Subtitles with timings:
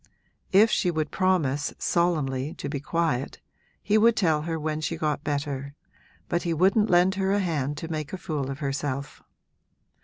[0.51, 3.39] If she would promise, solemnly, to be quiet,
[3.83, 5.75] he would tell her when she got better,
[6.27, 9.21] but he wouldn't lend her a hand to make a fool of herself.